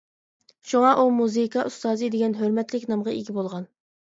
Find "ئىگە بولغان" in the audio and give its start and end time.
3.19-3.71